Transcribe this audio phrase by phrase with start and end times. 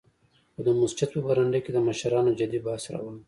[0.53, 3.17] خو د مسجد په برنډه کې د مشرانو جدي بحث روان و.